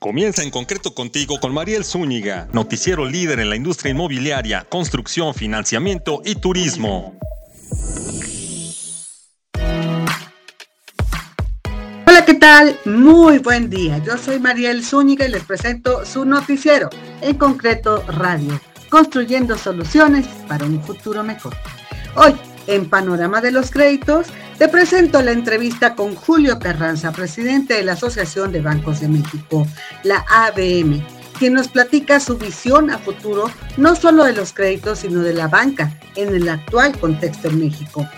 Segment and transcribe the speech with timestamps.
[0.00, 6.22] Comienza en concreto contigo con Mariel Zúñiga, noticiero líder en la industria inmobiliaria, construcción, financiamiento
[6.24, 7.18] y turismo.
[12.06, 12.80] Hola, ¿qué tal?
[12.86, 13.98] Muy buen día.
[13.98, 16.88] Yo soy Mariel Zúñiga y les presento su noticiero,
[17.20, 18.58] en concreto radio,
[18.88, 21.54] construyendo soluciones para un futuro mejor.
[22.16, 22.34] Hoy,
[22.70, 27.92] en Panorama de los Créditos, te presento la entrevista con Julio Carranza, presidente de la
[27.92, 29.66] Asociación de Bancos de México,
[30.04, 31.04] la ABM,
[31.38, 35.48] quien nos platica su visión a futuro no solo de los créditos, sino de la
[35.48, 38.08] banca en el actual contexto en México.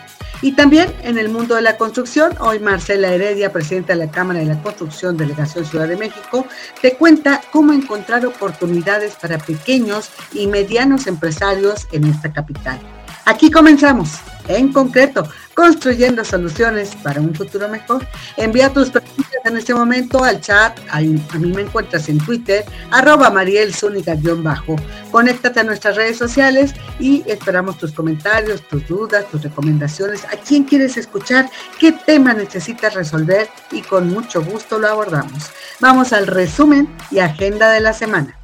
[0.42, 4.40] Y también en el mundo de la construcción, hoy Marcela Heredia, presidenta de la Cámara
[4.40, 6.46] de la Construcción, Delegación Ciudad de México,
[6.80, 12.80] te cuenta cómo encontrar oportunidades para pequeños y medianos empresarios en esta capital.
[13.24, 14.18] Aquí comenzamos,
[14.48, 18.04] en concreto, construyendo soluciones para un futuro mejor.
[18.36, 23.30] Envía tus preguntas en este momento al chat, a, mí me encuentras en Twitter, arroba
[23.30, 24.76] marielzúnica-bajo.
[25.10, 30.64] Conéctate a nuestras redes sociales y esperamos tus comentarios, tus dudas, tus recomendaciones, a quién
[30.64, 35.50] quieres escuchar, qué tema necesitas resolver y con mucho gusto lo abordamos.
[35.80, 38.36] Vamos al resumen y agenda de la semana.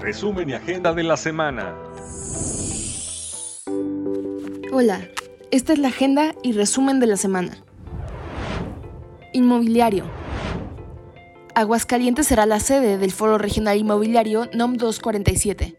[0.00, 1.74] Resumen y agenda de la semana.
[4.72, 5.08] Hola,
[5.50, 7.58] esta es la agenda y resumen de la semana.
[9.32, 10.04] Inmobiliario.
[11.54, 15.76] Aguascalientes será la sede del Foro Regional Inmobiliario NOM 247.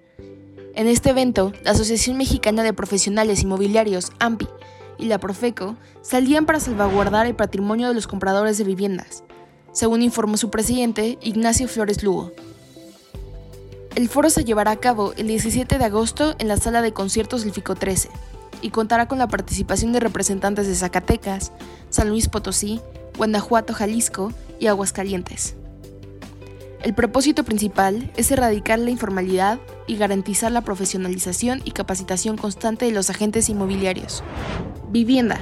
[0.76, 4.48] En este evento, la Asociación Mexicana de Profesionales Inmobiliarios, AMPI,
[4.98, 9.24] y la Profeco salían para salvaguardar el patrimonio de los compradores de viviendas,
[9.72, 12.32] según informó su presidente, Ignacio Flores Lugo.
[13.96, 17.44] El foro se llevará a cabo el 17 de agosto en la sala de conciertos
[17.44, 18.10] del FICO 13
[18.62, 21.52] y contará con la participación de representantes de Zacatecas,
[21.90, 22.80] San Luis Potosí,
[23.18, 25.56] Guanajuato, Jalisco y Aguascalientes.
[26.84, 32.92] El propósito principal es erradicar la informalidad y garantizar la profesionalización y capacitación constante de
[32.92, 34.24] los agentes inmobiliarios.
[34.90, 35.40] Vivienda.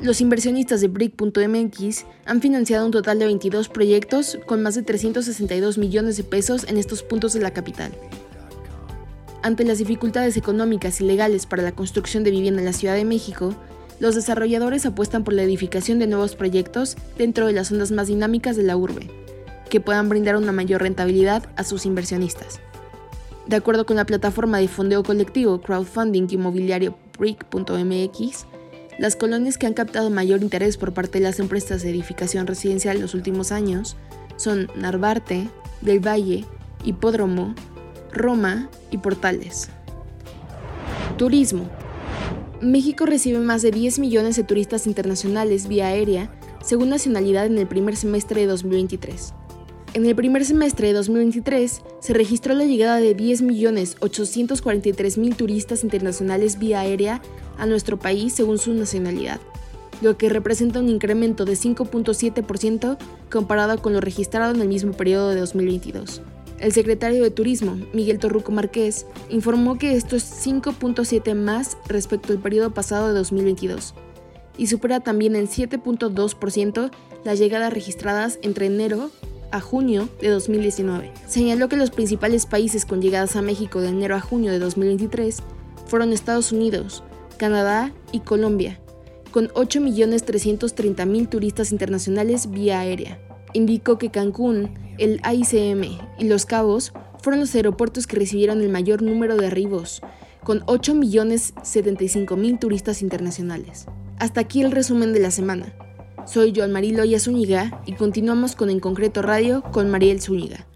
[0.00, 5.76] Los inversionistas de Brick.mx han financiado un total de 22 proyectos con más de 362
[5.76, 7.92] millones de pesos en estos puntos de la capital.
[9.42, 13.04] Ante las dificultades económicas y legales para la construcción de vivienda en la Ciudad de
[13.04, 13.56] México,
[13.98, 18.56] los desarrolladores apuestan por la edificación de nuevos proyectos dentro de las zonas más dinámicas
[18.56, 19.10] de la urbe,
[19.68, 22.60] que puedan brindar una mayor rentabilidad a sus inversionistas.
[23.46, 28.46] De acuerdo con la plataforma de fondeo colectivo crowdfunding inmobiliario brick.mx,
[28.98, 32.96] las colonias que han captado mayor interés por parte de las empresas de edificación residencial
[32.96, 33.96] en los últimos años
[34.36, 35.48] son Narvarte,
[35.80, 36.44] Del Valle,
[36.84, 37.54] Hipódromo,
[38.12, 39.68] Roma y Portales.
[41.16, 41.68] Turismo.
[42.60, 46.30] México recibe más de 10 millones de turistas internacionales vía aérea,
[46.62, 49.34] según nacionalidad en el primer semestre de 2023.
[49.96, 56.80] En el primer semestre de 2023 se registró la llegada de 10.843.000 turistas internacionales vía
[56.80, 57.22] aérea
[57.56, 59.40] a nuestro país según su nacionalidad,
[60.02, 62.98] lo que representa un incremento de 5.7%
[63.30, 66.20] comparado con lo registrado en el mismo periodo de 2022.
[66.60, 72.38] El secretario de Turismo, Miguel Torruco Márquez, informó que esto es 5.7 más respecto al
[72.38, 73.94] periodo pasado de 2022
[74.58, 76.90] y supera también en 7.2%
[77.24, 79.10] las llegadas registradas entre enero
[79.50, 81.12] a junio de 2019.
[81.26, 85.42] Señaló que los principales países con llegadas a México de enero a junio de 2023
[85.86, 87.02] fueron Estados Unidos,
[87.36, 88.80] Canadá y Colombia,
[89.30, 93.20] con 8.330.000 turistas internacionales vía aérea.
[93.52, 96.92] Indicó que Cancún, el AICM y Los Cabos
[97.22, 100.02] fueron los aeropuertos que recibieron el mayor número de arribos,
[100.42, 103.86] con 8.075.000 turistas internacionales.
[104.18, 105.74] Hasta aquí el resumen de la semana.
[106.26, 110.66] Soy Joan Marilo Zúñiga y continuamos con En Concreto Radio con Mariel Zúñiga.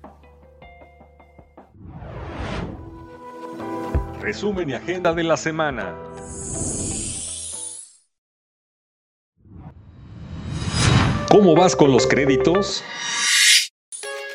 [4.21, 5.97] Resumen y agenda de la semana.
[11.31, 12.85] ¿Cómo vas con los créditos?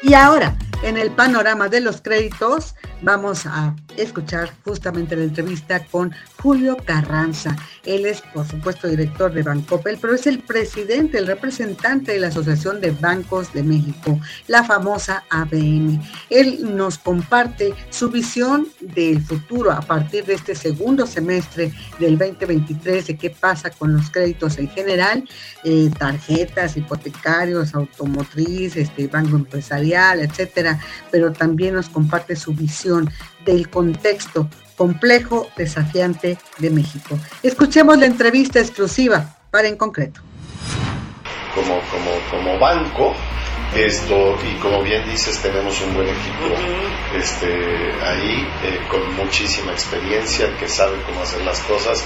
[0.02, 6.14] Y ahora, en el panorama de los créditos, vamos a escuchar justamente la entrevista con
[6.42, 7.56] Julio Carranza.
[7.84, 12.28] Él es, por supuesto, director de Bancopel, pero es el presidente, el representante de la
[12.28, 16.02] Asociación de Bancos de México, la famosa ABM.
[16.30, 23.08] Él nos comparte su visión del futuro a partir de este segundo semestre del 2023,
[23.08, 25.28] de qué pasa con los créditos en general,
[25.64, 30.80] eh, tarjetas, hipotecarios, automotriz, este, banco empresarial, etcétera,
[31.12, 32.85] pero también nos comparte su visión
[33.46, 37.18] del contexto complejo, desafiante de México.
[37.42, 40.22] Escuchemos la entrevista exclusiva para En Concreto.
[41.54, 43.16] Como, como, como banco,
[43.76, 46.56] Esto, y como bien dices, tenemos un buen equipo
[47.18, 47.48] este,
[48.04, 52.06] ahí, eh, con muchísima experiencia, que sabe cómo hacer las cosas.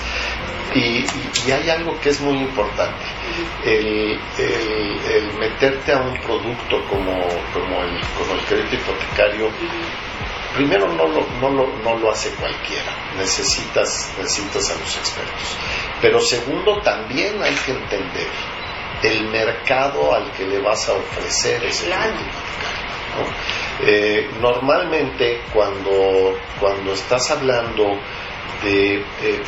[0.76, 1.06] Y,
[1.52, 3.04] hay algo que es muy importante,
[3.66, 4.20] el,
[5.40, 9.50] meterte a un producto como, como, el, como el crédito hipotecario,
[10.56, 15.58] primero no lo, no, lo, no lo hace cualquiera, necesitas, necesitas a los expertos.
[16.02, 18.28] Pero segundo, también hay que entender
[19.04, 22.60] el mercado al que le vas a ofrecer ese crédito
[23.82, 27.98] eh, normalmente cuando, cuando estás hablando
[28.64, 29.42] de, eh,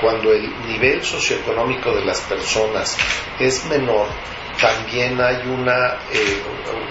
[0.00, 2.96] cuando el nivel socioeconómico de las personas
[3.38, 4.06] es menor,
[4.60, 6.42] también hay una eh,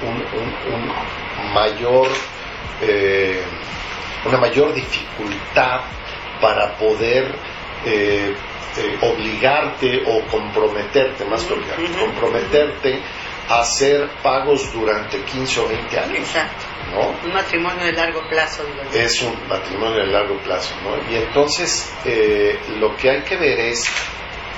[0.03, 2.07] un, mayor
[4.25, 5.81] una mayor dificultad
[6.41, 7.35] para poder
[9.01, 13.01] obligarte o comprometerte, más que obligarte, comprometerte
[13.49, 16.19] a hacer pagos durante 15 o 20 años.
[16.19, 16.65] Exacto.
[16.91, 17.27] ¿no?
[17.27, 18.63] Un matrimonio de largo plazo.
[18.93, 20.75] Es un matrimonio de largo plazo.
[20.83, 21.11] ¿no?
[21.11, 23.89] Y entonces eh, lo que hay que ver es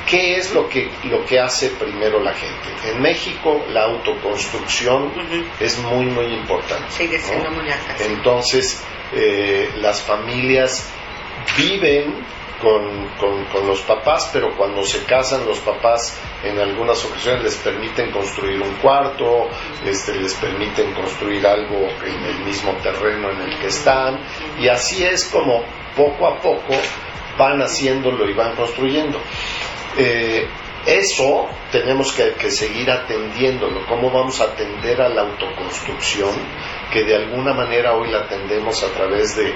[0.09, 2.69] qué es lo que, lo que hace primero la gente.
[2.91, 5.11] En México la autoconstrucción
[5.59, 6.89] es muy, muy importante.
[6.89, 7.95] Sigue siendo muy alta.
[8.03, 8.83] Entonces
[9.13, 10.91] eh, las familias
[11.57, 12.15] viven
[12.61, 13.07] con,
[13.51, 18.61] con, los papás, pero cuando se casan los papás en algunas ocasiones les permiten construir
[18.61, 19.47] un cuarto,
[19.85, 24.19] este, les permiten construir algo en el mismo terreno en el que están,
[24.59, 25.63] y así es como
[25.95, 26.73] poco a poco
[27.37, 29.19] van haciéndolo y van construyendo.
[29.99, 30.47] Eh,
[30.85, 33.85] eso tenemos que, que, seguir atendiéndolo.
[33.85, 36.31] ¿Cómo vamos a atender a la autoconstrucción?
[36.91, 39.53] Que de alguna manera hoy la atendemos a través de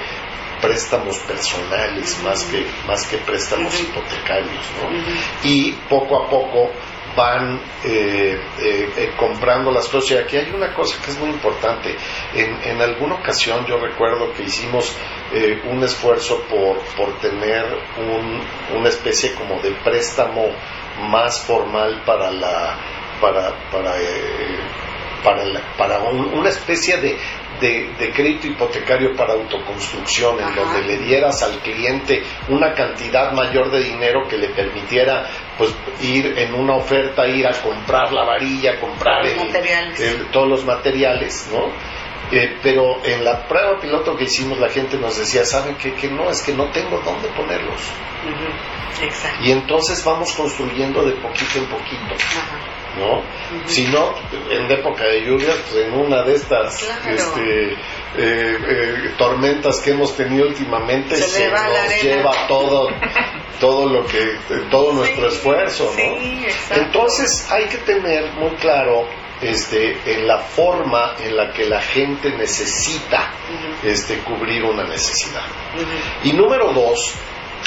[0.63, 4.65] préstamos personales más que, más que préstamos hipotecarios.
[4.81, 5.49] ¿no?
[5.49, 6.71] Y poco a poco
[7.15, 10.11] van eh, eh, eh, comprando las cosas.
[10.11, 11.95] Y aquí hay una cosa que es muy importante.
[12.33, 14.95] En, en alguna ocasión yo recuerdo que hicimos
[15.67, 17.65] un esfuerzo por, por tener
[17.97, 18.39] un,
[18.77, 20.49] una especie como de préstamo
[21.09, 22.77] más formal para la
[23.19, 23.93] para para
[25.23, 25.43] para,
[25.75, 27.17] para una especie de,
[27.63, 33.79] de, crédito hipotecario para autoconstrucción, en donde le dieras al cliente una cantidad mayor de
[33.83, 35.25] dinero que le permitiera
[35.57, 39.25] pues ir en una oferta, ir a comprar la varilla, comprar
[40.31, 41.71] todos los materiales, ¿no?
[42.31, 45.93] Eh, pero en la prueba piloto que hicimos la gente nos decía, ¿saben qué?
[45.93, 47.81] Que no, es que no tengo dónde ponerlos.
[49.43, 52.15] Y entonces vamos construyendo de poquito en poquito.
[52.97, 53.21] ¿No?
[53.65, 54.13] Si no,
[54.49, 57.77] en época de lluvia, pues en una de estas este, eh,
[58.17, 62.89] eh, tormentas que hemos tenido últimamente se, nos lleva todo,
[63.59, 64.37] todo lo que,
[64.69, 66.75] todo nuestro esfuerzo, ¿no?
[66.75, 69.07] Entonces hay que tener muy claro
[69.41, 73.31] este, en la forma en la que la gente necesita
[73.83, 75.45] este, cubrir una necesidad.
[76.23, 77.15] Y número dos,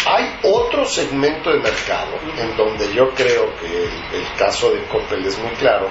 [0.05, 5.39] hay otro segmento de mercado en donde yo creo que el, caso de Coppel es
[5.39, 5.89] muy claro,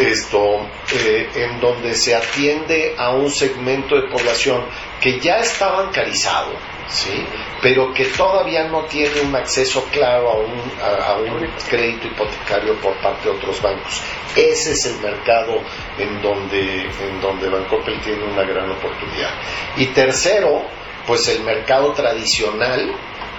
[0.00, 4.64] esto, eh, en donde se atiende a un segmento de población
[5.00, 6.52] que ya está bancarizado,
[6.88, 7.24] ¿sí?
[7.60, 12.94] pero que todavía no tiene un acceso claro a un, a, un crédito hipotecario por
[13.02, 14.00] parte de otros bancos.
[14.34, 15.60] Ese es el mercado
[15.98, 19.30] en donde, en donde Bancoppel tiene una gran oportunidad.
[19.76, 20.62] Y tercero,
[21.06, 22.92] pues el mercado tradicional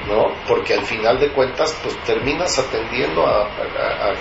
[0.07, 0.33] ¿no?
[0.47, 3.47] Porque al final de cuentas, pues terminas atendiendo a,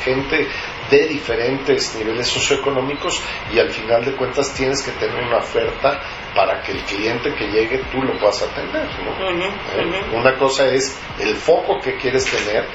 [0.02, 0.46] gente
[0.90, 3.20] de diferentes niveles socioeconómicos
[3.52, 6.00] y al final de cuentas tienes que tener una oferta
[6.34, 10.16] para que el cliente que llegue tú lo puedas atender, ¿Eh?
[10.16, 12.66] Una cosa es el foco que quieres tener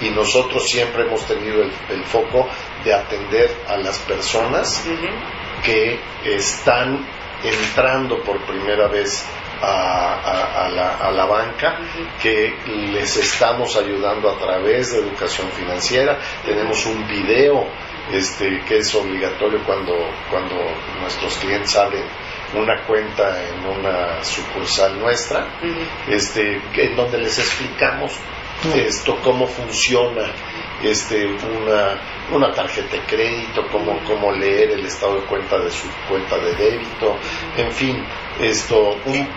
[0.00, 2.48] y nosotros siempre hemos tenido el, foco
[2.84, 4.84] de atender a las personas
[5.64, 7.06] que están
[7.44, 9.24] entrando por primera vez
[9.62, 11.78] a, la, banca,
[12.20, 12.54] que
[12.92, 16.18] les estamos ayudando a través de educación financiera.
[16.44, 17.66] Tenemos un video
[18.12, 19.94] este, que es obligatorio cuando,
[20.30, 20.56] cuando
[21.00, 22.04] nuestros clientes abren
[22.54, 25.46] una cuenta en una sucursal nuestra,
[26.08, 28.12] este, en donde les explicamos
[28.74, 30.32] esto, cómo funciona
[30.82, 31.98] este, una,
[32.36, 36.54] una tarjeta de crédito, cómo, cómo leer el estado de cuenta de su cuenta de
[36.54, 37.16] débito,
[37.56, 38.04] en fin,
[38.40, 39.28] esto un,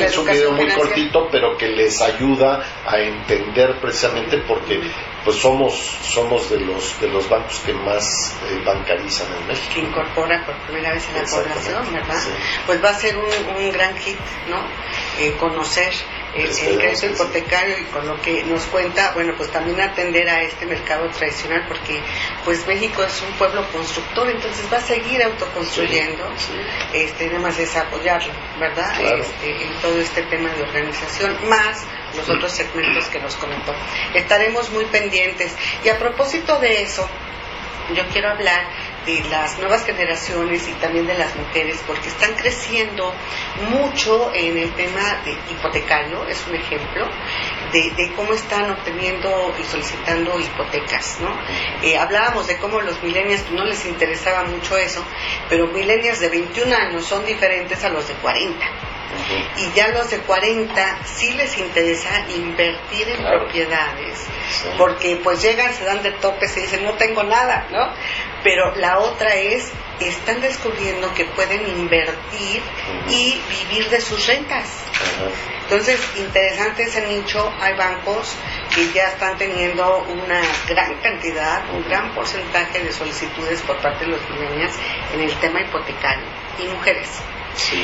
[0.00, 4.80] es un video muy cortito, pero que les ayuda a entender precisamente porque
[5.24, 9.74] pues somos somos de los de los bancos que más eh, bancarizan en México.
[9.74, 12.22] Que incorpora por primera vez en la población, ¿verdad?
[12.66, 14.18] Pues va a ser un, un gran hit,
[14.48, 14.62] ¿no?
[15.18, 15.92] Eh, conocer
[16.34, 20.66] el, crédito hipotecario y con lo que nos cuenta, bueno, pues también atender a este
[20.66, 22.00] mercado tradicional porque
[22.44, 26.24] pues México es un pueblo constructor, entonces va a seguir autoconstruyendo,
[26.92, 28.92] este nada más es apoyarlo, ¿verdad?
[29.00, 31.84] Este, en todo este tema de organización, más
[32.16, 33.74] los otros segmentos que nos comentó.
[34.14, 35.54] Estaremos muy pendientes.
[35.84, 37.08] Y a propósito de eso,
[37.94, 38.66] yo quiero hablar
[39.06, 43.12] de las nuevas generaciones y también de las mujeres, porque están creciendo
[43.70, 47.08] mucho en el tema de hipotecario, es un ejemplo,
[47.72, 51.18] de, cómo están obteniendo y solicitando hipotecas.
[51.20, 51.36] ¿no?
[51.82, 55.04] Eh, hablábamos de cómo los millennials no les interesaba mucho eso,
[55.48, 58.91] pero millennials de 21 años son diferentes a los de 40
[59.56, 64.26] y ya los de 40 sí les interesa invertir en propiedades,
[64.78, 67.88] porque pues llegan, se dan de tope, se dicen no tengo nada, ¿no?
[68.42, 72.62] Pero la otra es, están descubriendo que pueden invertir
[73.08, 74.66] y vivir de sus rentas.
[75.62, 78.34] Entonces, interesante ese nicho, hay bancos
[78.74, 84.10] que ya están teniendo una gran cantidad, un gran porcentaje de solicitudes por parte de
[84.10, 84.74] los millennials
[85.14, 86.26] en el tema hipotecario
[86.58, 87.08] y mujeres.
[87.54, 87.82] Sí.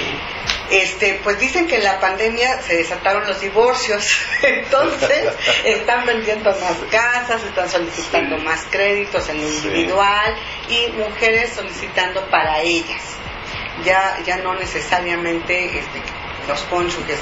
[0.71, 4.07] Este, pues dicen que en la pandemia se desataron los divorcios,
[4.43, 5.33] entonces
[5.65, 10.37] están vendiendo más casas, están solicitando más créditos en lo individual
[10.69, 13.03] y mujeres solicitando para ellas.
[13.85, 16.03] Ya, ya no necesariamente este,
[16.49, 17.21] los cónyuges,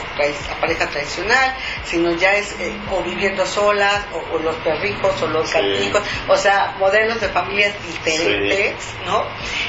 [0.49, 1.55] la pareja tradicional,
[1.85, 5.93] sino ya es eh, o viviendo solas, o, los perrijos, o los sí.
[6.29, 9.25] o sea, modelos de familias diferentes, ¿no?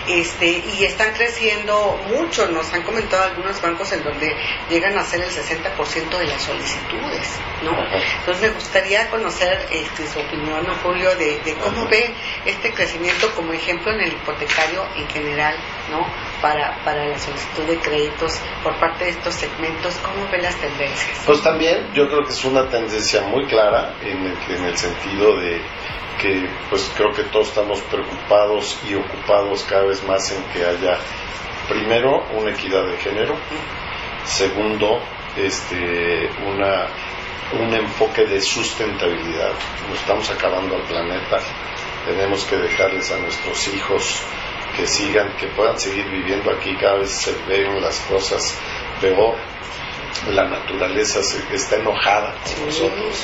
[0.08, 4.36] Este, y están creciendo mucho, nos han comentado algunos bancos en donde
[4.70, 7.72] llegan a ser el 60% de las solicitudes, ¿no?
[8.20, 12.14] Entonces me gustaría conocer este, su opinión, Julio, de, de cómo ve
[12.46, 15.56] este crecimiento como ejemplo en el hipotecario en general,
[15.90, 16.06] ¿no?
[16.42, 21.24] Para, para la solicitud de créditos por parte de estos segmentos, ¿cómo ve las tendencias?
[21.26, 25.38] Pues también yo creo que es una tendencia muy clara en el, en el sentido
[25.38, 25.62] de
[26.22, 30.98] que pues creo que todos estamos preocupados y ocupados cada vez más en que haya
[31.70, 33.36] primero una equidad de género,
[34.26, 35.00] segundo
[35.38, 36.88] este una
[37.54, 39.52] un enfoque de sustentabilidad.
[39.90, 41.40] Nos estamos acabando al planeta,
[42.06, 44.22] tenemos que dejarles a nuestros hijos
[44.76, 48.60] que sigan, que puedan seguir viviendo aquí, cada vez se ven las cosas
[49.02, 49.36] peor,
[50.32, 51.20] la naturaleza
[51.52, 53.24] está enojada con nosotros.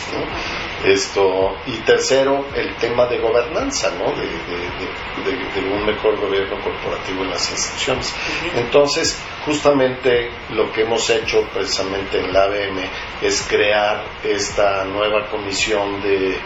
[0.85, 4.11] Esto, y tercero, el tema de gobernanza, ¿no?
[4.11, 8.13] de, un mejor gobierno corporativo en las instituciones.
[8.55, 12.79] Entonces, justamente lo que hemos hecho precisamente en la ABM
[13.21, 16.37] es crear esta nueva comisión de,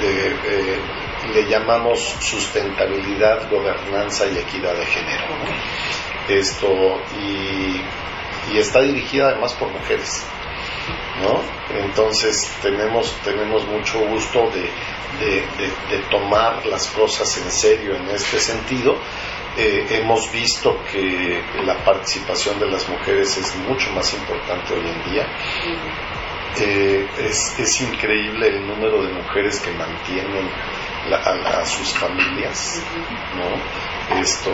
[0.00, 0.80] eh,
[1.32, 5.24] le llamamos sustentabilidad, gobernanza y equidad de género.
[6.28, 10.24] Esto, y, está dirigida además por mujeres.
[11.22, 11.40] ¿no?
[11.78, 14.70] Entonces tenemos, tenemos mucho gusto de,
[15.90, 18.98] de, tomar las cosas en serio en este sentido.
[19.56, 25.12] Eh, hemos visto que la participación de las mujeres es mucho más importante hoy en
[25.12, 25.28] día.
[26.58, 30.48] Eh, es, es, increíble el número de mujeres que mantienen
[31.12, 32.82] a, sus familias,
[33.36, 34.20] ¿no?
[34.20, 34.50] Esto,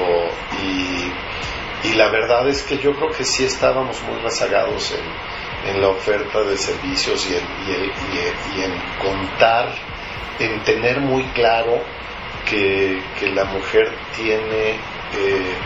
[0.63, 1.13] y,
[1.85, 5.89] y, la verdad es que yo creo que sí estábamos muy rezagados en, en la
[5.89, 7.45] oferta de servicios y en,
[8.57, 9.75] y, en contar,
[10.39, 11.83] en tener muy claro
[12.49, 14.79] que, que la mujer tiene
[15.13, 15.57] eh,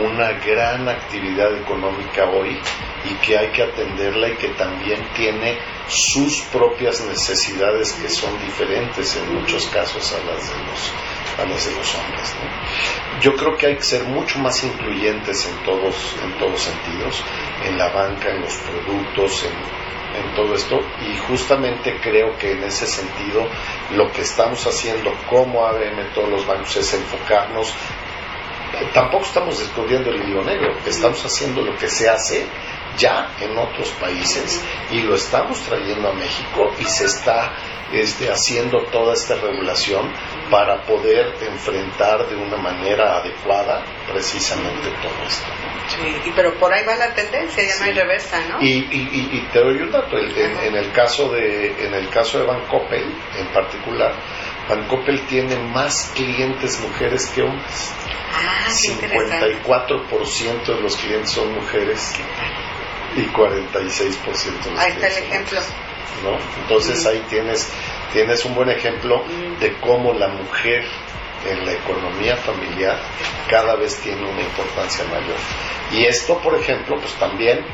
[0.00, 2.56] una gran actividad económica hoy
[3.04, 9.16] y que hay que atenderla y que también tiene sus propias necesidades que son diferentes
[9.16, 10.92] en muchos casos a las de los,
[11.38, 12.34] a las de los hombres.
[13.20, 17.22] Yo creo que hay que ser mucho más incluyentes en todos, en todos sentidos,
[17.64, 20.80] en la banca, en los productos, en, en todo esto.
[21.00, 23.46] Y justamente creo que en ese sentido
[23.94, 27.72] lo que estamos haciendo como ABM todos los bancos es enfocarnos.
[28.94, 32.46] Tampoco estamos descubriendo el hilo negro, estamos haciendo lo que se hace
[32.96, 37.52] ya en otros países y lo estamos trayendo a México y se está
[37.92, 40.10] este, haciendo toda esta regulación
[40.52, 43.82] para poder enfrentar de una manera adecuada
[44.12, 45.46] precisamente todo esto.
[45.88, 48.60] Sí, pero por ahí va la tendencia, ya no hay reversa, ¿no?
[48.60, 53.14] Y, y, te doy un dato, en, el caso de en el caso de Bancoppel
[53.38, 54.12] en particular,
[54.68, 57.94] Bancoppel tiene más clientes mujeres que hombres.
[58.34, 62.12] Ah, 54% de los clientes son mujeres
[63.16, 65.60] y 46% de los Ahí está el ejemplo.
[66.22, 66.38] ¿No?
[66.62, 67.72] Entonces ahí tienes,
[68.12, 69.24] tienes un buen ejemplo
[69.60, 70.84] de cómo la mujer
[71.48, 72.98] en la economía familiar
[73.48, 75.36] cada vez tiene una importancia mayor.
[75.92, 77.64] Y esto, por ejemplo, pues también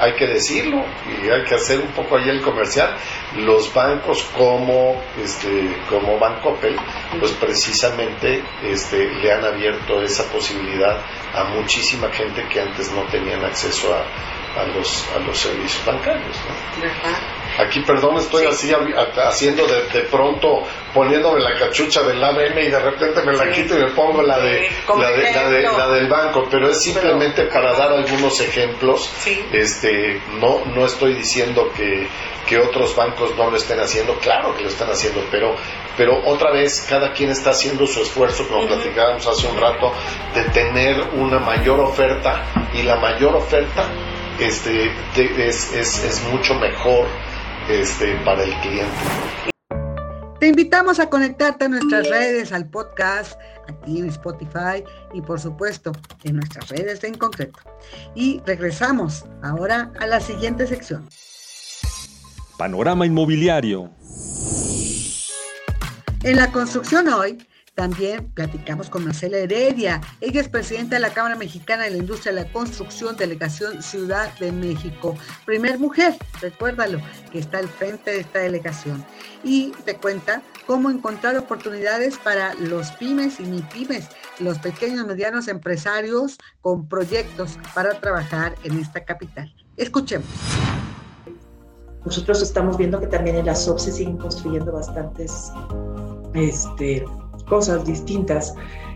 [0.00, 2.96] hay que decirlo y hay que hacer un poco ahí el comercial.
[3.36, 6.76] Los bancos como este como Bancoppel,
[7.20, 10.98] pues precisamente este, le han abierto esa posibilidad
[11.34, 16.36] a muchísima gente que antes no tenían acceso a, a los, a los servicios bancarios.
[17.58, 18.72] Aquí, perdón, estoy así
[19.16, 20.62] haciendo de, de, pronto,
[20.94, 24.38] poniéndome la cachucha del ABM y de repente me la quito y me pongo la
[24.38, 29.12] de, la, de, la, del banco, pero es simplemente para dar algunos ejemplos.
[29.52, 32.08] Este, no, no estoy diciendo que,
[32.46, 35.54] que otros bancos no lo estén haciendo, claro que lo están haciendo, pero,
[35.96, 39.92] pero otra vez cada quien está haciendo su esfuerzo, como platicábamos hace un rato,
[40.34, 43.84] de tener una mayor oferta y la mayor oferta
[44.38, 47.06] este, es, es, es mucho mejor
[47.68, 48.92] este, para el cliente.
[50.40, 54.82] Te invitamos a conectarte a nuestras redes, al podcast, aquí en Spotify
[55.14, 55.92] y por supuesto
[56.24, 57.60] en nuestras redes en concreto.
[58.16, 61.08] Y regresamos ahora a la siguiente sección.
[62.58, 63.90] Panorama inmobiliario.
[66.24, 67.38] En la construcción hoy
[67.74, 70.00] también platicamos con Marcela Heredia.
[70.20, 74.32] Ella es presidenta de la Cámara Mexicana de la Industria de la Construcción, Delegación Ciudad
[74.38, 75.16] de México.
[75.46, 77.00] Primer mujer, recuérdalo,
[77.30, 79.04] que está al frente de esta delegación.
[79.42, 85.06] Y te cuenta cómo encontrar oportunidades para los pymes y ni pymes, los pequeños y
[85.06, 89.52] medianos empresarios con proyectos para trabajar en esta capital.
[89.76, 90.28] Escuchemos.
[92.04, 95.52] Nosotros estamos viendo que también en la SOP se siguen construyendo bastantes
[96.34, 97.04] este,
[97.52, 98.54] cosas distintas.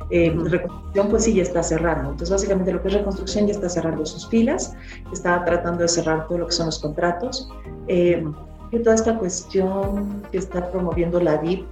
[0.09, 2.05] Eh, reconstrucción, pues sí, ya está cerrando.
[2.13, 4.75] Entonces, básicamente lo que es reconstrucción ya está cerrando sus filas,
[5.13, 7.51] está tratando de cerrar todo lo que son los contratos.
[7.89, 8.25] Eh,
[8.73, 11.67] y toda esta cuestión que está promoviendo la DIP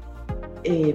[0.65, 0.95] eh,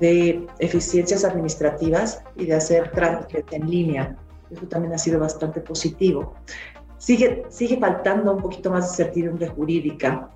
[0.00, 4.16] de eficiencias administrativas y de hacer trámites en línea,
[4.50, 6.34] eso también ha sido bastante positivo.
[6.96, 10.30] Sigue, sigue faltando un poquito más de certidumbre jurídica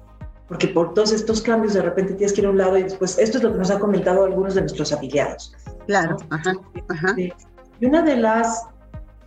[0.48, 3.18] porque por todos estos cambios de repente tienes que ir a un lado y después,
[3.18, 5.54] esto es lo que nos han comentado algunos de nuestros afiliados.
[5.86, 6.54] Claro, ajá,
[6.88, 7.14] ajá.
[7.18, 8.66] Y una de las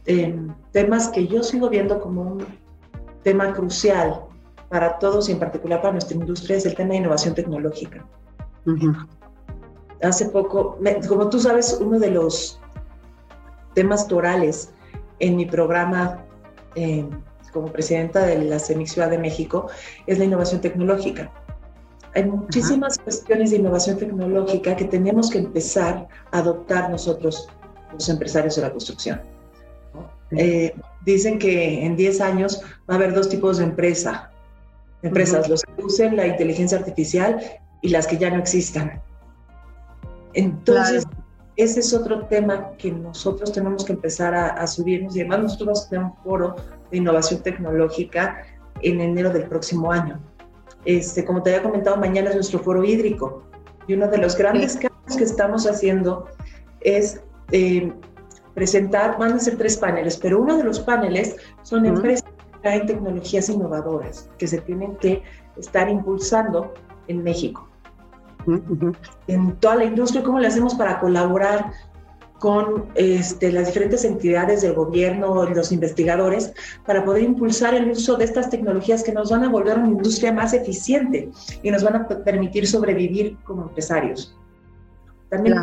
[0.05, 2.45] em, temas que yo sigo viendo como un
[3.23, 4.21] tema crucial
[4.69, 8.05] para todos y en particular para nuestra industria es el tema de innovación tecnológica.
[10.01, 10.77] Hace poco,
[11.07, 12.59] como tú sabes, uno de los
[13.73, 14.71] temas torales
[15.19, 16.23] en mi programa
[16.75, 17.07] eh,
[17.51, 19.67] como presidenta de la CEMIC Ciudad de México
[20.07, 21.31] es la innovación tecnológica.
[22.15, 27.47] Hay muchísimas cuestiones de innovación tecnológica que tenemos que empezar a adoptar nosotros,
[27.93, 29.21] los empresarios de la construcción.
[30.31, 30.73] Eh,
[31.05, 34.31] dicen que en 10 años va a haber dos tipos de empresa.
[35.01, 37.39] Empresas, los que usen la inteligencia artificial
[37.81, 39.01] y las que ya no existan.
[40.33, 41.05] Entonces,
[41.61, 45.67] ese es otro tema que nosotros tenemos que empezar a, a subirnos y además nosotros
[45.67, 46.55] vamos a tener un foro
[46.89, 48.43] de innovación tecnológica
[48.81, 50.19] en enero del próximo año.
[50.85, 53.43] Este, como te había comentado, mañana es nuestro foro hídrico
[53.87, 56.27] y uno de los grandes cambios que estamos haciendo
[56.81, 57.91] es eh,
[58.53, 62.85] presentar, van a ser tres paneles, pero uno de los paneles son empresas que traen
[62.85, 65.23] tecnologías innovadoras que se tienen que
[65.57, 66.73] estar impulsando
[67.07, 67.68] en México.
[69.27, 71.71] En toda la industria, ¿cómo le hacemos para colaborar
[72.39, 76.53] con este, las diferentes entidades del gobierno los investigadores
[76.85, 80.31] para poder impulsar el uso de estas tecnologías que nos van a volver una industria
[80.31, 81.29] más eficiente
[81.61, 84.35] y nos van a permitir sobrevivir como empresarios.
[85.29, 85.55] También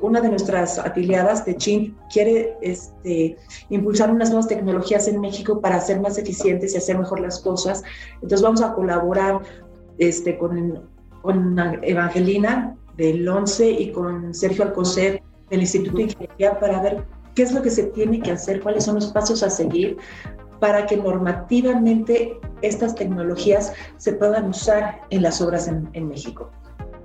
[0.00, 3.36] una de nuestras afiliadas de CHIN quiere este,
[3.68, 7.82] impulsar unas nuevas tecnologías en México para ser más eficientes y hacer mejor las cosas.
[8.14, 9.40] Entonces vamos a colaborar
[9.98, 10.88] este, con,
[11.26, 17.42] con Evangelina del 11 y con Sergio Alcocer del Instituto de Ingeniería para ver qué
[17.42, 19.96] es lo que se tiene que hacer, cuáles son los pasos a seguir
[20.60, 26.48] para que normativamente estas tecnologías se puedan usar en las obras en, México.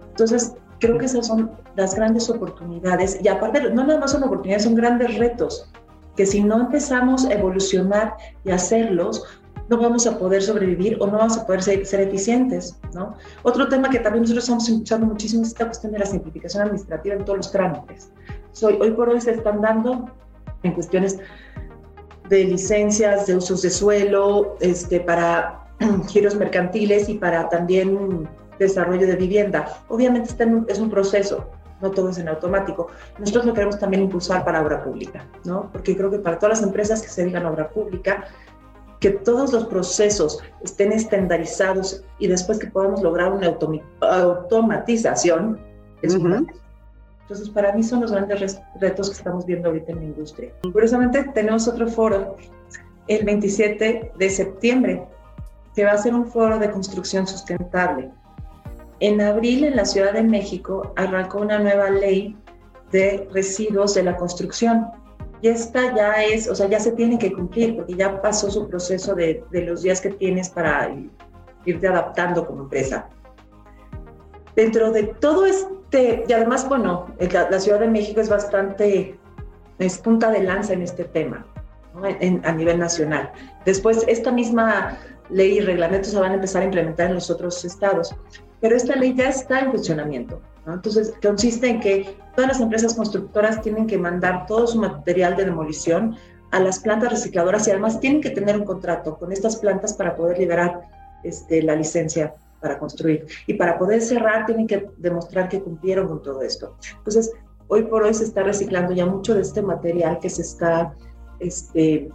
[0.09, 4.65] Entonces, creo que esas son las grandes oportunidades y aparte, no nada más son oportunidades,
[4.65, 5.67] son grandes retos
[6.15, 9.25] que si no empezamos a evolucionar y hacerlos,
[9.71, 13.15] no vamos a poder sobrevivir o no vamos a poder ser, ser, eficientes, ¿no?
[13.43, 17.15] Otro tema que también nosotros estamos impulsando muchísimo es esta cuestión de la simplificación administrativa
[17.15, 18.11] en todos los trámites.
[18.61, 20.09] Hoy por hoy se están dando
[20.63, 21.19] en cuestiones
[22.27, 25.63] de licencias, de usos de suelo, este, para
[26.09, 28.27] giros mercantiles y para también
[28.59, 29.83] desarrollo de vivienda.
[29.87, 31.49] Obviamente este es un proceso,
[31.81, 32.87] no todo es en automático.
[33.19, 35.69] Nosotros lo queremos también impulsar para obra pública, ¿no?
[35.71, 38.25] Porque creo que para todas las empresas que se digan obra pública,
[39.01, 43.57] que todos los procesos estén estandarizados y después que podamos lograr una
[43.99, 45.59] automatización,
[46.01, 46.15] es
[47.31, 50.51] entonces, para mí son los grandes retos que estamos viendo ahorita en la industria.
[50.73, 52.35] Curiosamente, tenemos otro foro
[53.07, 55.01] el 27 de septiembre,
[55.73, 58.11] que va a ser un foro de construcción sustentable.
[58.99, 62.35] En abril, en la Ciudad de México, arrancó una nueva ley
[62.91, 64.87] de residuos de la construcción.
[65.41, 68.67] Y esta ya es, o sea, ya se tiene que cumplir porque ya pasó su
[68.69, 70.95] proceso de, de los días que tienes para
[71.65, 73.09] irte adaptando como empresa.
[74.55, 79.17] Dentro de todo este, y además, bueno, la, Ciudad de México es bastante,
[79.79, 81.45] es punta de lanza en este tema,
[82.43, 83.31] a nivel nacional.
[83.65, 84.97] Después, esta misma
[85.31, 88.15] ley y reglamentos se van a empezar a implementar en los otros estados,
[88.59, 90.41] pero esta ley ya está en funcionamiento.
[90.67, 95.45] Entonces, consiste en que todas las empresas constructoras tienen que mandar todo su material de
[95.45, 96.15] demolición
[96.51, 100.15] a las plantas recicladoras y además tienen que tener un contrato con estas plantas para
[100.15, 100.81] poder liberar
[101.23, 103.25] este, la licencia para construir.
[103.47, 106.77] Y para poder cerrar tienen que demostrar que cumplieron con todo esto.
[106.97, 107.31] Entonces,
[107.67, 110.93] hoy por hoy se está reciclando ya mucho de este material que se está
[111.39, 112.09] este,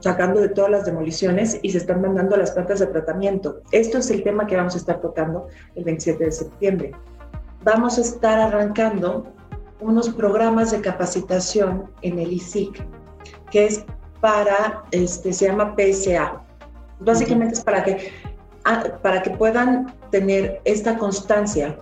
[0.00, 3.60] sacando de todas las demoliciones y se están mandando a las plantas de tratamiento.
[3.70, 6.92] Esto es el tema que vamos a estar tocando el 27 de septiembre.
[7.62, 9.26] Vamos a estar arrancando
[9.80, 12.84] unos programas de capacitación en el ISIC,
[13.50, 13.84] que es
[14.20, 16.42] para, este, se llama PSA.
[17.00, 18.12] Básicamente es para que
[19.02, 21.78] para que puedan tener esta constancia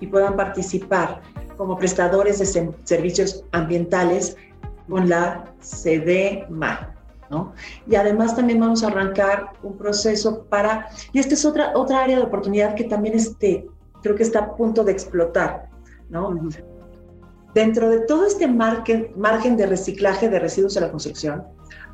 [0.00, 1.20] y puedan participar
[1.56, 4.36] como prestadores de servicios ambientales
[4.88, 6.95] con la CDMA.
[7.30, 7.52] ¿No?
[7.86, 12.16] Y además también vamos a arrancar un proceso para, y esta es otra, otra área
[12.16, 13.66] de oportunidad que también este,
[14.02, 15.68] creo que está a punto de explotar.
[16.08, 16.38] ¿no?
[17.54, 21.44] Dentro de todo este margen, margen de reciclaje de residuos de la construcción,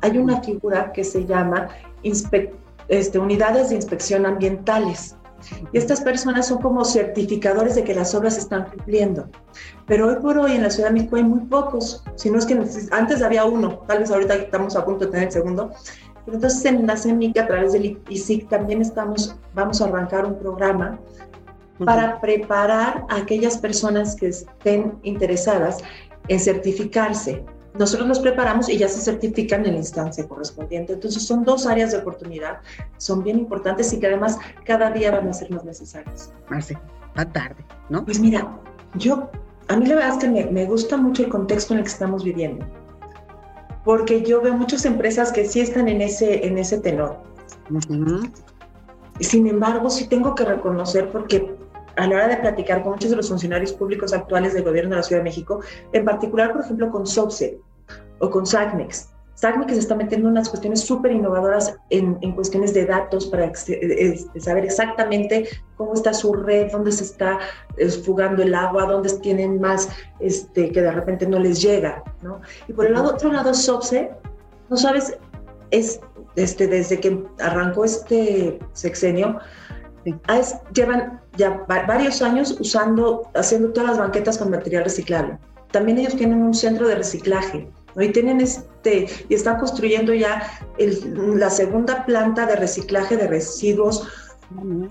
[0.01, 1.69] hay una figura que se llama
[2.03, 2.53] este,
[3.17, 5.15] unidades de inspección ambientales.
[5.71, 9.27] Y estas personas son como certificadores de que las obras están cumpliendo.
[9.85, 12.45] Pero hoy por hoy en la Ciudad de México hay muy pocos, si no es
[12.45, 15.71] que antes había uno, tal vez ahorita estamos a punto de tener el segundo.
[16.25, 20.39] Pero entonces en la CEMIC a través del ISIC también estamos, vamos a arrancar un
[20.39, 20.99] programa
[21.83, 25.79] para preparar a aquellas personas que estén interesadas
[26.27, 27.43] en certificarse
[27.77, 30.93] nosotros nos preparamos y ya se certifican en la instancia correspondiente.
[30.93, 32.59] Entonces son dos áreas de oportunidad,
[32.97, 36.31] son bien importantes y que además cada día van a ser más necesarias.
[36.49, 36.77] Marce,
[37.17, 38.05] va tarde, ¿no?
[38.05, 38.59] Pues mira,
[38.95, 39.29] yo,
[39.69, 42.23] a mí la verdad es que me, gusta mucho el contexto en el que estamos
[42.23, 42.65] viviendo,
[43.83, 47.17] porque yo veo muchas empresas que sí están en ese, en ese tenor.
[49.19, 51.55] Sin embargo, sí tengo que reconocer porque
[51.95, 54.97] a la hora de platicar con muchos de los funcionarios públicos actuales del gobierno de
[54.97, 57.59] la Ciudad de México, en particular, por ejemplo, con SOPSE
[58.19, 59.09] o con SACMEX.
[59.35, 63.51] SACMEX se está metiendo en unas cuestiones súper innovadoras en, en, cuestiones de datos para
[63.55, 67.39] saber exactamente cómo está su red, dónde se está
[68.05, 72.03] fugando el agua, dónde tienen más este, que de repente no les llega.
[72.21, 72.41] ¿no?
[72.67, 74.11] Y por el lado, otro lado, SOPSE,
[74.69, 75.17] no sabes,
[75.71, 75.99] es
[76.35, 79.39] este, desde que arrancó este sexenio,
[80.73, 85.37] llevan ya varios años usando, haciendo todas las banquetas con material reciclable.
[85.71, 87.67] También ellos tienen un centro de reciclaje.
[87.95, 94.07] Y tienen este, y están construyendo ya la segunda planta de reciclaje de residuos,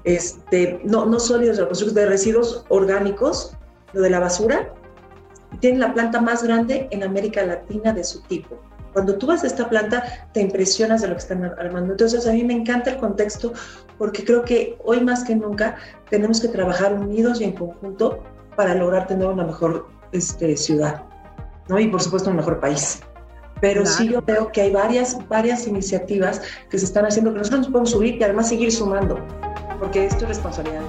[0.05, 3.57] este, no, no sólidos, de residuos orgánicos,
[3.93, 4.73] lo de la basura.
[5.61, 8.59] Tienen la planta más grande en América Latina de su tipo.
[8.93, 11.93] Cuando tú vas a esta planta, te impresionas de lo que están armando.
[11.93, 13.53] Entonces, a mí me encanta el contexto
[13.99, 15.77] porque creo que hoy más que nunca
[16.11, 18.23] tenemos que trabajar unidos y en conjunto
[18.57, 21.03] para lograr tener una mejor este, ciudad,
[21.69, 21.79] ¿no?
[21.79, 23.01] Y por supuesto un mejor país.
[23.61, 27.61] Pero sí yo veo que hay varias, varias iniciativas que se están haciendo que nosotros
[27.61, 29.19] nos podemos subir y además seguir sumando,
[29.79, 30.83] porque esto es responsabilidad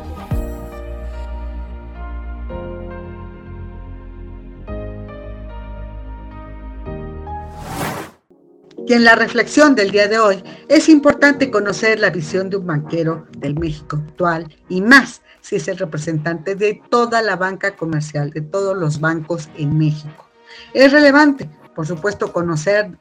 [8.85, 12.67] Y en la reflexión del día de hoy es importante conocer la visión de un
[12.67, 18.31] banquero del México actual y más si es el representante de toda la banca comercial,
[18.31, 20.27] de todos los bancos en México.
[20.73, 22.91] Es relevante, por supuesto, conocer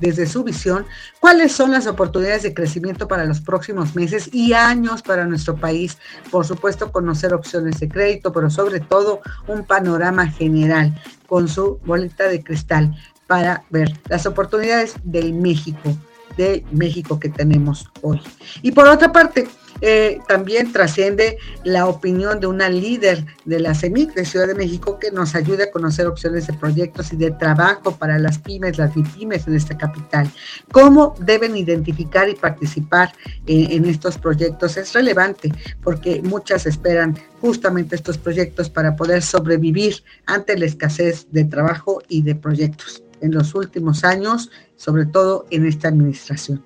[0.00, 0.84] desde su visión
[1.20, 5.96] cuáles son las oportunidades de crecimiento para los próximos meses y años para nuestro país.
[6.30, 12.28] Por supuesto, conocer opciones de crédito, pero sobre todo un panorama general con su bolita
[12.28, 12.94] de cristal
[13.26, 15.96] para ver las oportunidades del México,
[16.36, 18.20] de México que tenemos hoy.
[18.62, 19.48] Y por otra parte,
[19.84, 24.98] eh, también trasciende la opinión de una líder de la CEMIC de Ciudad de México
[25.00, 28.92] que nos ayuda a conocer opciones de proyectos y de trabajo para las pymes, las
[28.92, 30.30] pymes en esta capital.
[30.70, 33.12] ¿Cómo deben identificar y participar
[33.46, 34.76] en estos proyectos?
[34.76, 41.44] Es relevante porque muchas esperan justamente estos proyectos para poder sobrevivir ante la escasez de
[41.44, 43.02] trabajo y de proyectos.
[43.22, 46.62] En los últimos años, sobre todo en esta administración.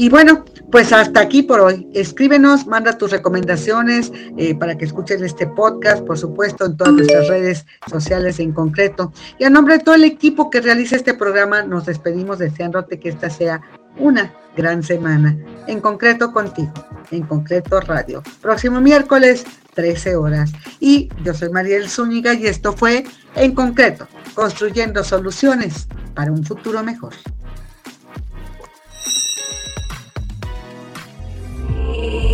[0.00, 1.88] Y bueno, pues hasta aquí por hoy.
[1.92, 7.26] Escríbenos, manda tus recomendaciones eh, para que escuchen este podcast, por supuesto, en todas nuestras
[7.26, 9.12] redes sociales en concreto.
[9.40, 13.08] Y a nombre de todo el equipo que realiza este programa, nos despedimos deseándote que
[13.08, 13.60] esta sea
[13.98, 16.72] una gran semana, en concreto contigo,
[17.10, 18.22] en concreto radio.
[18.40, 19.44] Próximo miércoles,
[19.78, 20.50] 13 horas.
[20.80, 23.04] Y yo soy Mariel Zúñiga y esto fue
[23.36, 27.12] En concreto, construyendo soluciones para un futuro mejor.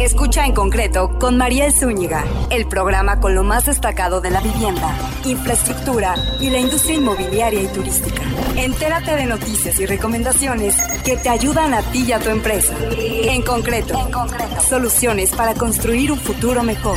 [0.00, 4.96] Escucha en concreto con Mariel Zúñiga, el programa con lo más destacado de la vivienda,
[5.26, 8.22] infraestructura y la industria inmobiliaria y turística.
[8.56, 12.74] Entérate de noticias y recomendaciones que te ayudan a ti y a tu empresa.
[12.98, 14.60] En concreto, en concreto.
[14.62, 16.96] soluciones para construir un futuro mejor.